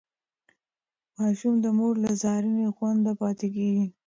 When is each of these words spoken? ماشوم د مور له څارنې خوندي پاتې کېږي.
ماشوم 1.17 1.55
د 1.61 1.65
مور 1.77 1.95
له 2.05 2.11
څارنې 2.21 2.65
خوندي 2.75 3.13
پاتې 3.21 3.47
کېږي. 3.55 3.87